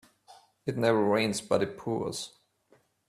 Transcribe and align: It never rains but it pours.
It 0.65 0.79
never 0.79 1.03
rains 1.05 1.41
but 1.41 1.61
it 1.61 1.77
pours. 1.77 2.31